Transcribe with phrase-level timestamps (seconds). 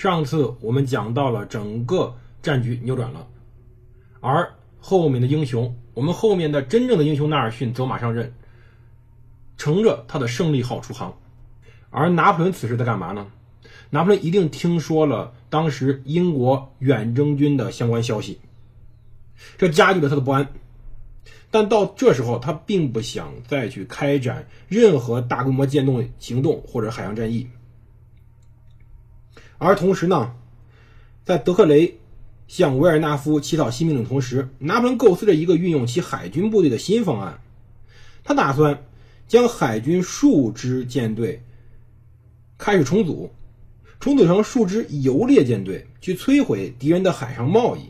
[0.00, 3.28] 上次我们讲到了整个战局扭转了，
[4.20, 8.32] 而后面的英雄，我们后面的真正的英雄纳尔逊走马上任。
[9.58, 11.18] 乘着他的胜利号出航，
[11.90, 13.26] 而拿破仑此时在干嘛呢？
[13.90, 18.40] 拿破仑一定听说了当时英国远征军的相关消息，
[19.58, 20.48] 这加剧了他的不安。
[21.50, 27.46] 但到这时候，他并不想再去开展任何大规模舰动行动或者海洋战役。
[29.60, 30.34] 而同时呢，
[31.24, 31.98] 在德克雷
[32.48, 37.40] 向维尔纳夫乞讨新命的同时，拿破仑构思着一个运用其海军部队的新方案，
[38.24, 38.82] 他打算。
[39.28, 41.40] 将海军数支舰队
[42.58, 43.30] 开始重组，
[44.00, 47.82] 重组成数支游猎舰队，去摧毁敌人的海上贸易。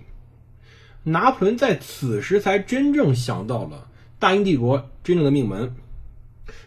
[1.02, 5.74] 拿破仑在此时才真正想到了大英帝国真正的命门。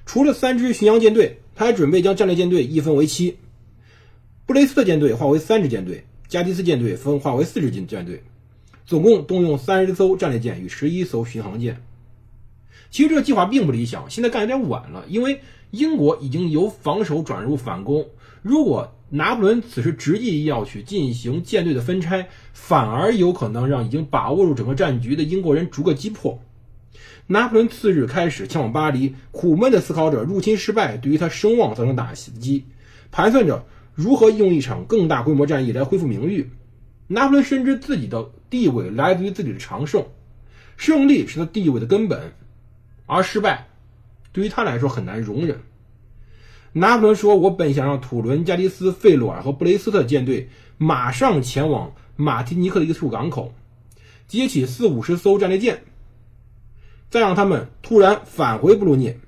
[0.08, 3.38] 除了三支巡洋舰队，他还准备将战略舰队一分为七：
[4.46, 8.24] 布雷斯特舰队划为三支舰队，加迪斯舰队分划为四支舰舰队，
[8.86, 11.82] 总共动用三十艘战列舰与十一艘巡航舰。
[12.92, 15.40] 其实这个计划并不理想，现在干有点晚了，因为
[15.72, 18.06] 英国已经由防守转入反攻。
[18.42, 26.38] 如果拿破仑此时执意要去进行舰队的分拆，反而有可能让已经把握住整个战局的英国人逐个击破。
[27.28, 32.66] 拿破仑次日开始前往巴黎，苦闷地思考着入侵失败对于他声望造成打击，
[33.10, 36.50] 盘算着如何用一场更大规模战役来恢复名誉。
[37.08, 40.06] 拿破仑深知自己的地位来自于自己的长胜，
[40.78, 42.34] 胜利是他地位的根本。
[43.06, 43.68] 而失败，
[44.32, 45.59] 对于他来说很难容忍。
[46.72, 53.53] 拿破仑说：“我本想让土伦、加迪斯、费洛尔和布雷斯特舰队马上前往马提尼克的一个处港口，
[54.28, 55.84] 接起四五十艘战列舰，
[57.12, 59.20] 再让他们突然返回布鲁涅，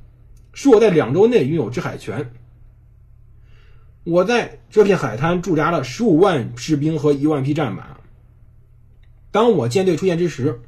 [0.54, 2.32] 使我在两周内拥有制海权。
[4.06, 7.98] 我在这片海滩驻扎了十五万士兵和一万匹战马。
[9.32, 10.62] 当我舰队出现之时，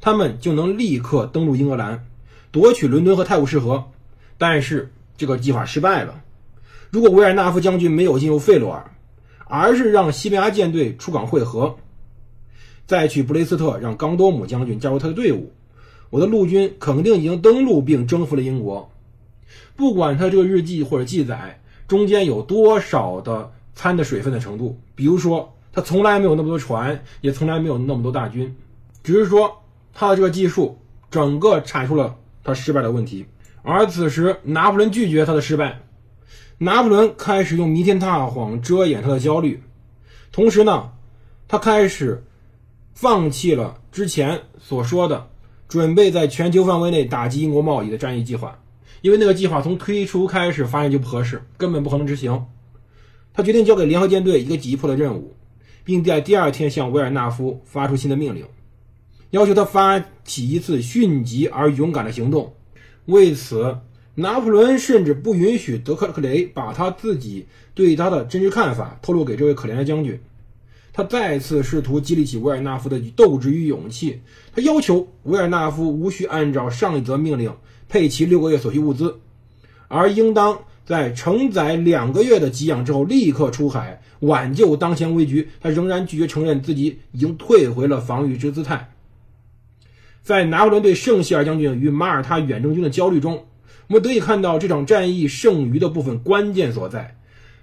[0.00, 2.06] 他们就能立刻登陆英格兰。”
[2.52, 3.90] 夺取伦敦和泰晤士河，
[4.38, 6.22] 但是这个计划失败了。
[6.90, 8.92] 如果维尔纳夫将军没有进入费洛尔，
[9.46, 11.76] 而是让西班牙舰队出港会合，
[12.86, 15.52] 再去布雷斯特让冈多姆将军加入他的队伍，
[16.10, 18.88] 我的陆军肯定已经登陆并征服了英国。
[19.74, 28.54] 不管他这个日记或者记载中间有多少的掺的水分的程度，比如说他从来没有那么多船，也从来没有那么多大军，
[29.02, 29.62] 只是说
[29.92, 30.78] 他的这个技术
[31.10, 32.16] 整个阐述了。
[32.46, 33.24] 他失败的问题，
[33.62, 35.80] 而此时拿破仑拒绝他的失败，
[36.58, 39.62] 拿破仑开始用弥天大谎遮掩他的焦虑，
[40.30, 40.90] 同时呢，
[41.48, 42.22] 他开始
[42.92, 45.26] 放弃了之前所说的
[45.68, 48.58] 准备在全球范围内打击英国贸易的战役计划，
[49.04, 52.46] 因为那个计划从推出开始发现就不合适，根本不可能执行。
[53.34, 55.34] 他决定交给联合舰队一个急迫的任务，
[55.84, 58.46] 并在第二天向维尔纳夫发出新的命令。
[59.28, 62.54] 要求他发起一次迅疾而勇敢的行动。
[63.04, 63.76] 为此，
[64.14, 67.44] 拿破仑甚至不允许德克雷把他自己
[67.74, 70.18] 对他的真实看法透露给这位可怜的将军。
[70.94, 74.22] 他再次试图激励起维尔纳夫的斗志与勇气。
[74.56, 77.54] 他要求维尔纳夫无需按照上一则命令
[77.88, 79.20] 配齐六个月所需物资，
[79.88, 85.48] 而应当在承载两个月的给养之后立刻出海挽救当前危局。
[85.60, 88.90] 他仍然拒绝承认自己已经退回了防御之姿态。
[90.22, 93.44] 在拿破仑对圣希尔将军与马耳他远征军的焦虑中，
[93.88, 97.18] 我们得以看到这场战役剩余的部分关键所在。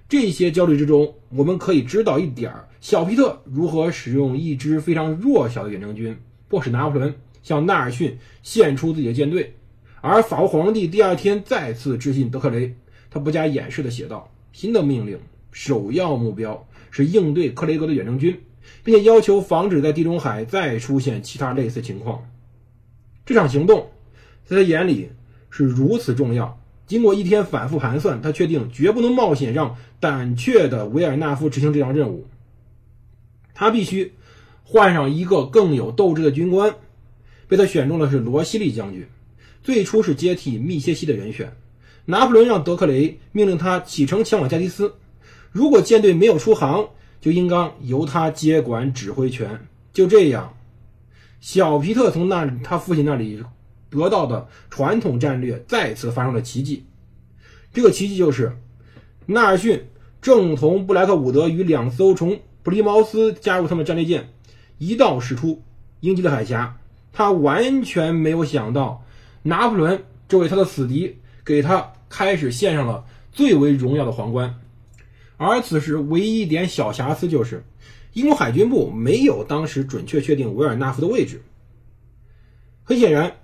[0.07, 6.15] 这些焦虑之中，我们可以知道一点儿：小皮特如何使用一支非常弱小的远征军，
[6.49, 9.55] 迫使拿破仑向纳尔逊献出自己的舰队。
[10.01, 12.75] 而法国皇帝第二天再次致信德克雷，
[13.11, 15.19] 他不加掩饰地写道：“新的命令
[15.51, 18.41] 首要目标是应对克雷格的远征军，
[18.83, 22.27] 并且要求防止在地中海再出现其他类似情况。”
[23.25, 23.91] 这场行动
[24.43, 25.09] 在他眼里
[25.51, 26.59] 是如此重要。
[26.87, 32.25] 经过一天反复盘算，他确定绝不能冒险让胆怯的维尔纳夫执行这项任务。
[33.53, 34.13] 他必须
[34.63, 36.73] 换上一个更有斗志的军官。
[37.47, 39.05] 被他选中的是罗西利将军，
[39.63, 41.55] 最初是接替密歇西的人选。
[42.05, 44.95] 拿破仑让德克雷命令他启程前往加的斯，
[45.51, 46.89] 如果舰队没有出航，
[47.21, 49.67] 就应当由他接管指挥权。
[49.93, 50.57] 就这样，
[51.39, 53.43] 小皮特从那他父亲那里
[53.89, 56.85] 得到的传统战略再次发生了奇迹。
[57.71, 58.57] 这个奇迹就是，
[59.27, 59.85] 纳尔逊
[60.21, 64.29] 正同布莱克伍德与两艘从普利茅斯加入他们战列舰
[64.79, 65.61] 一道驶出
[65.99, 66.77] 英吉利海峡。
[67.13, 69.03] 他完全没有想到，
[69.43, 74.59] 拿破仑这位他的死敌给他开始献上了最为荣耀的皇冠。
[75.37, 77.63] 而此时唯一一点小瑕疵就是，
[78.13, 81.41] 英国海军部没有当时准确确定维尔纳夫的位置。
[82.83, 83.37] 很显然，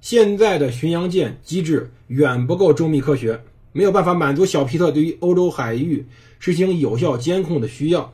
[0.00, 3.40] 现在的巡洋舰机制远不够周密科学。
[3.76, 6.06] 没有办法满足小皮特对于欧洲海域
[6.38, 8.12] 实行有效监控的需要。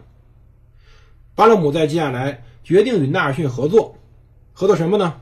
[1.34, 3.94] 巴勒姆在接下来决定与纳尔逊合作，
[4.54, 5.20] 合作什么呢？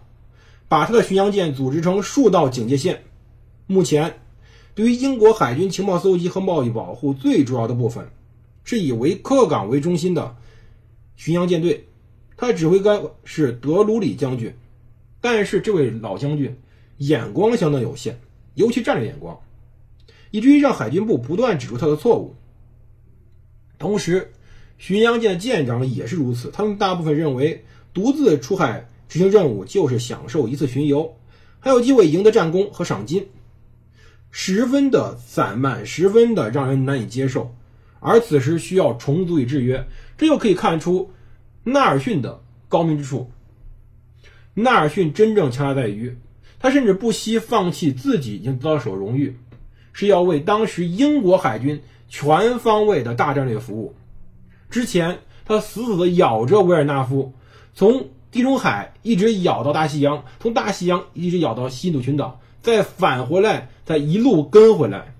[0.69, 3.03] 把他的巡洋舰组织成数道警戒线。
[3.67, 4.20] 目前，
[4.75, 8.09] 对于英国海军情报搜集和贸易保护最主要的部分，
[8.65, 10.37] 是以维克港为中心的
[11.17, 11.87] 巡洋舰队，
[12.37, 14.55] 他的指挥官是德鲁里将军。
[15.20, 16.56] 但是这位老将军
[16.99, 18.21] 眼光相当有限，
[18.55, 19.38] 尤其战略眼光。
[20.31, 22.35] 以至于让海军部不断指出他的错误。
[23.79, 24.32] 同时，
[24.76, 31.16] 巡洋舰舰长也是如此，他们大部分认为独自出海执行任务就是享受一次巡游，
[31.60, 33.28] 还有机会赢得战功和赏金，
[34.31, 37.55] 十分的散漫，十分的让人难以接受。
[38.00, 41.10] 而此时需要重组与制约，这就可以看出
[41.64, 43.31] 纳尔逊的高明之处。
[44.55, 46.16] 纳尔逊真正强大在于，
[46.58, 49.37] 他甚至不惜放弃自己已经得到手的荣誉。
[49.93, 53.96] 是要为当时英国海军全方位的大战略服务。
[54.70, 57.32] 之前他死死地咬着维尔纳夫，
[57.75, 65.14] 从地中海一直咬到大西洋，从大西洋一直咬到西印度群岛，再返回来，再一路跟回来，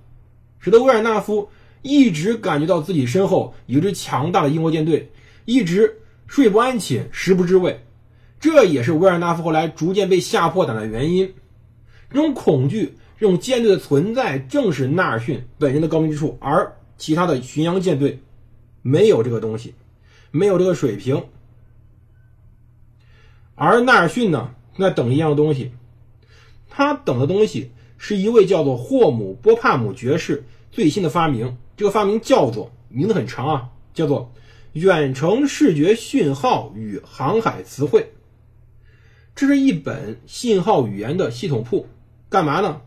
[0.59, 1.49] 使得维尔纳夫
[1.83, 5.11] 一直感觉到自己身后有一支强大的英国舰队，
[5.45, 7.81] 一直睡不安寝，食不知味。
[8.41, 11.35] 这也是维尔纳夫后来逐渐被吓破胆的原因。
[12.11, 12.95] 这种恐惧。
[13.21, 18.21] 这种舰队的存在正是纳尔逊本人的高明之处，而其他的巡洋舰队
[18.81, 19.75] 没有这个东西，
[20.31, 21.21] 没有这个水平。
[23.61, 25.73] 而纳尔逊呢，在等一样东西，
[26.71, 31.57] 他等的东西是一位叫做霍姆波帕姆爵士最新的发明。
[31.77, 34.33] 这个发明叫做名字很长啊，叫做
[34.75, 38.13] 远程视觉讯号与航海词汇。
[39.35, 41.89] 这是一本信号语言的系统铺，
[42.29, 42.81] 干嘛呢？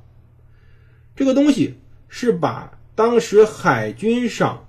[1.17, 1.75] 这个东西
[2.07, 4.67] 是把当时海军上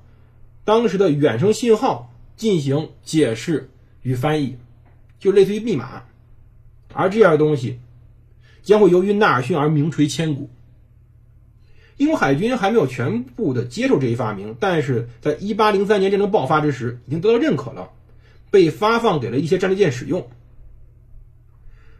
[0.64, 3.70] 当时的远程信号进行解释
[4.02, 4.58] 与翻译，
[5.22, 6.02] 就类似于密码。
[6.92, 7.78] 而这样的东西
[8.64, 10.50] 将会由于纳尔逊而名垂千古。
[11.98, 17.90] 英国海军还没有全部的接受这一发明，但是在1803年战争爆发之时已经得到认可了，
[18.50, 20.28] 被发放给了一些战列舰使用。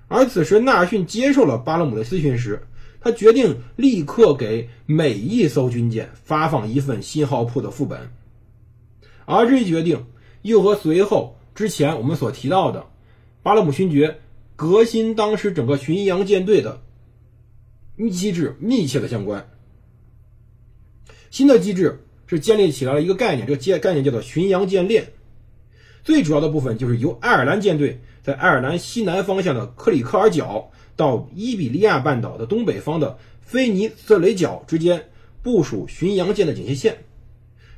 [0.09, 2.67] 而此时纳尔逊接受了巴勒姆的咨询时。
[3.05, 8.13] 他决定立刻给每一艘军舰发放一份信号铺的副本，
[9.25, 10.07] 而这一决定
[10.43, 12.87] 又和随后之前我们所提到的
[13.43, 14.21] 巴勒姆勋爵
[14.57, 16.83] 革新当时整个巡洋舰队的
[18.11, 19.49] 机制密切的相关。
[21.31, 25.13] 新的机制是建立起来了一个概念，这个概念叫做巡洋舰链。
[26.05, 30.71] 最主要的部分就是由爱尔兰舰队在爱尔兰西南方向的克里克尔角。
[30.95, 35.09] 到伊比利亚半岛的东北方的菲尼斯特雷角之间
[35.43, 36.99] 部署巡洋舰的警戒线。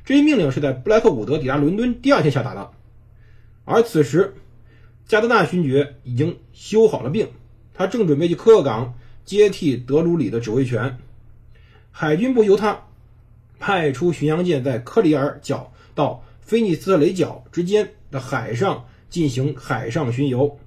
[0.03, 2.71] 这一命令是在布莱克伍德抵达伦敦第二天下达的。
[3.63, 4.35] 而此时，
[5.07, 7.27] 加德纳勋爵已经休好了病，
[7.73, 10.97] 他正准备去科克港接替德鲁里的指挥权。
[11.91, 12.85] 海军部由他
[13.59, 20.57] 派出巡洋舰在科里尔角到菲尼斯特雷角之间的海上进行海上巡游。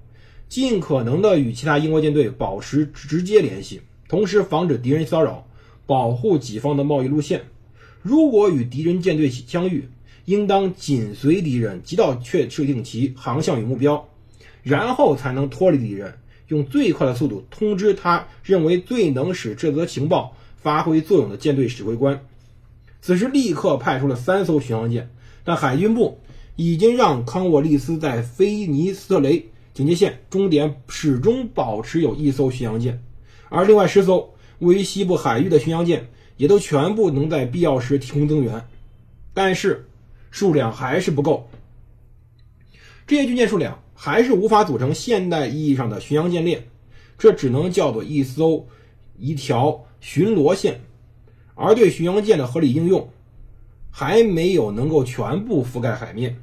[0.49, 5.47] 尽可能的与其他英国舰队保持直接联系，同时防止敌人骚扰，
[5.85, 7.43] 保护己方的贸易路线。
[8.01, 9.91] 如果与敌人舰队相遇，
[10.25, 14.09] 应当紧随敌人，直到确定其航向与目标，
[14.63, 22.21] 然后才能脱离敌人，用最快的速度通知他认为最能使这则情报发挥作用的舰队指挥官。
[23.01, 25.11] 此时立刻派出了三艘巡洋舰，
[25.45, 26.21] 但海军部
[26.57, 29.49] 已经让康沃利斯在菲尼斯特雷。
[29.75, 33.01] 警戒线终点始终保持有一艘巡洋舰，
[33.49, 38.67] 而另外十艘位于西部海域的巡洋舰也都全部能在必要时提供增援，
[39.33, 39.87] 但是
[40.33, 41.49] 数量还是不够。
[43.07, 46.69] 这些军舰数量还是无法组成现代意义上的巡洋舰列，
[47.19, 48.65] 这只能叫做一艘
[49.19, 50.81] 一条巡逻线。
[51.57, 53.11] 而对巡洋舰的合理应用，
[53.91, 56.41] 还没有能够全部覆盖海面。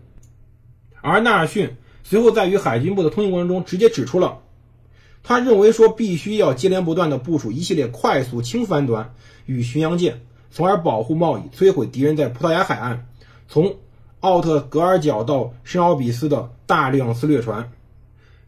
[0.99, 4.39] 而纳尔逊随后在与海军部的通信过程中，直接指出了，
[5.23, 9.13] 他认为说必须要接连不断的部署一系列快速轻帆船
[9.45, 10.19] 与巡洋舰，
[10.51, 13.07] 从而保护贸易，摧毁敌人在葡萄牙海岸
[13.47, 13.77] 从
[14.25, 17.71] 奥特格尔角到圣奥比斯的大量撕掠船，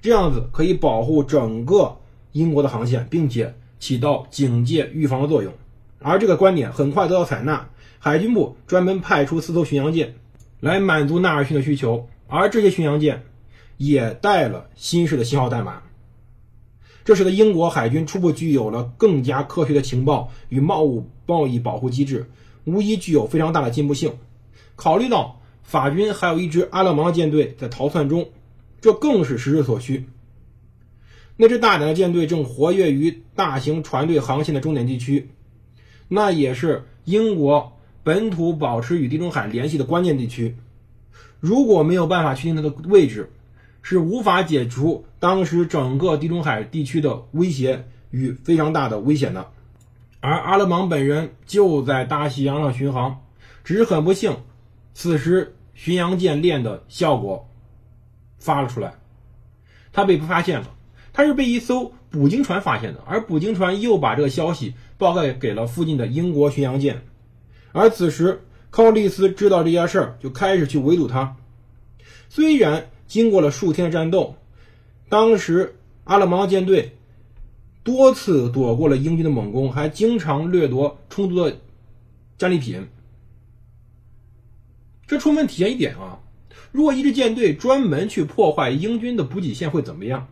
[0.02, 1.96] 这样子可以保护整个
[2.32, 5.54] 英国的航线，并且起到警戒预防的作用。
[6.00, 7.70] 而这个观点很快得到采纳，
[8.00, 10.16] 海军部专门派出四艘巡洋舰
[10.60, 12.08] 来满足纳尔逊的需求。
[12.28, 13.24] 而这些巡洋舰
[13.78, 15.84] 也带了新式的信号代码，
[17.06, 22.30] 这使得英国海军初步具有了更加科学的情报与贸物贸易保护机制，
[22.66, 24.12] 无疑具有非常大的进步性。
[24.76, 28.30] 考虑到法军还有一支阿勒芒舰队在逃窜中，
[28.80, 30.06] 这更是时势所需。
[31.36, 35.30] 那支大胆的舰队正活跃于大型船队航线的终点地区，
[36.08, 40.56] 那也是英国本土保持与地中海联系的关键地区。
[41.42, 43.30] 如果没有办法确定它的位置，
[43.82, 49.48] 是无法解除当时整个地中海地区的威胁与非常大的危险的。
[50.22, 53.20] 而阿勒芒本人就在大西洋上巡航，
[53.66, 54.38] 只是很不幸，
[54.94, 57.48] 此时巡洋舰链的效果
[58.38, 58.96] 发了出来，
[59.94, 60.74] 他被发现了。
[61.14, 67.04] 他是被一艘捕鲸船发现的，而捕鲸船又把这个消息报告给了附近的英国巡洋舰，
[67.72, 68.42] 而此时。
[68.70, 71.38] 康利斯知道这件事儿，就开始去围堵他。
[72.28, 74.36] 虽然经过了数天的战斗，
[75.08, 76.98] 当时阿勒芒舰队
[77.84, 81.56] 多次躲过了英军的猛攻，还经常掠夺充足的
[82.38, 82.88] 战利品。
[85.08, 86.20] 这充分体现一点啊，
[86.72, 90.28] 如果一支舰队专门去破坏英军的补给线，会怎么样？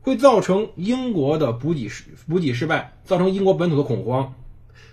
[0.00, 4.32] 会造成英国的补给失补给失败，造成英国本土的恐慌。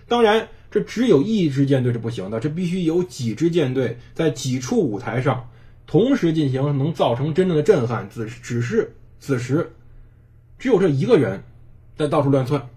[0.08, 0.48] 当然。
[0.70, 5.48] 这只有一支舰队是不行的，这必须有几支舰队在几处舞台上
[5.86, 8.10] 同时进行，能造成真正的震撼。
[8.10, 9.72] 只只是此时
[10.58, 11.44] 只有这一个人
[11.96, 12.68] 在到处乱窜。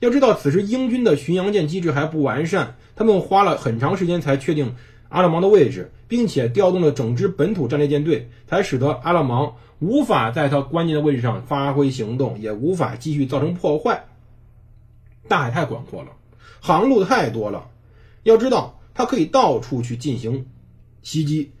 [0.00, 4.74] 要知道，此时英军的巡洋舰机制还不完善，他们花了很长时间才确定
[5.10, 14.06] 阿勒芒的位置，并且调动了整支本土战列舰队，才使得阿勒芒无法在他关键的位置上发挥行动，也无法继续造成破坏。
[15.28, 16.08] 大海太广阔了。
[16.60, 17.68] 航路太多了，
[18.22, 20.46] 要知道他可以到处去进行
[21.02, 21.52] 袭击。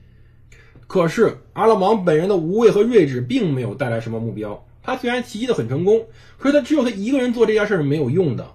[0.86, 4.64] 可是阿勒芒本人的无畏和睿智并没有带来什么目标。
[4.82, 6.06] 他虽然袭击的很成功，
[6.38, 8.52] 可是他只有他一个人做这件事是没有用的，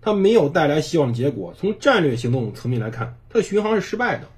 [0.00, 1.54] 他没有带来希望的结果。
[1.58, 4.28] 从战略行动层面来看，他的巡航是失败的。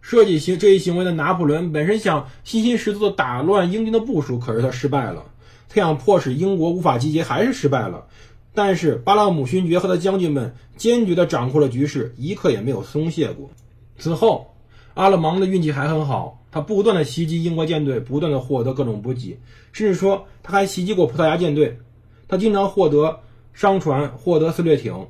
[0.00, 5.24] 设计行这一行为的拿破仑本身想信心十足的打乱英军的部署，可是他失败了。
[5.68, 8.06] 他想迫使英国无法集结，还是失败了。
[8.54, 13.50] 但是巴拉姆勋爵和他的将军们坚决地掌控了局势，一刻也没有松懈过。
[13.98, 14.54] 此后，
[14.98, 19.38] 阿勒芒的运气还很好，他不断的袭击英国舰队，不断的获得各种补给，
[19.70, 21.78] 甚至说他还袭击过葡萄牙舰队。
[22.26, 23.20] 他经常获得
[23.52, 25.06] 商船，获得撕掠艇。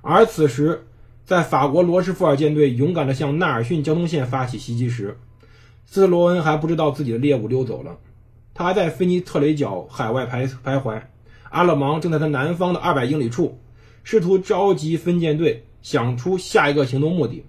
[0.00, 0.86] 而此时，
[1.26, 5.18] 在法国罗什福尔舰队勇敢的向纳尔逊交通线发起袭击时，
[5.84, 7.98] 斯特罗恩还不知道自己的猎物溜走了，
[8.54, 11.02] 他还在菲尼特雷角海外徘徘徊。
[11.50, 13.58] 阿勒芒正在他南方的二百英里处，
[14.02, 17.44] 试图召集分舰队，想出下一个行动目的。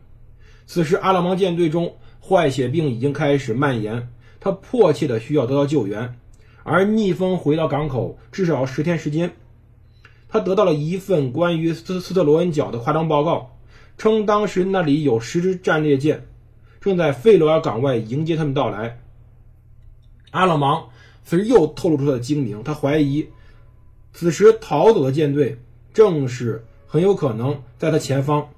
[0.66, 6.18] 此时，阿勒芒舰队中坏血病已经开始蔓延，他迫切的需要得到救援。
[6.64, 9.36] 而逆风回到港口至少要十天时间，
[10.28, 13.56] 他得到了一份关于斯斯特罗恩角的夸张报告，
[13.98, 16.26] 称当时那里有十支战列舰
[16.82, 19.00] 正在费罗尔港外迎接他们到来。
[20.32, 20.90] 阿勒芒
[21.24, 23.28] 此时又透露出他的精明，他怀疑。
[24.12, 25.60] 此时逃走的舰队
[25.94, 28.50] 正是很有可能在他前方。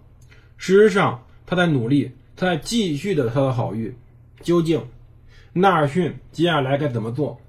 [0.55, 3.96] 事实上，他在努力，他在继续的他的好运。
[4.42, 4.86] 究竟
[5.54, 7.39] 纳尔逊接下来该怎么做？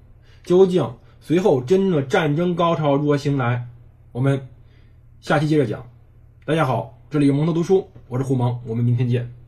[0.43, 3.67] 究竟随后真正的战争高潮如何行来？
[4.13, 4.47] 我们
[5.19, 5.85] 下期接着讲。
[6.45, 9.38] 大家好，这里是蒙特读书，我是胡蒙，我们明天见。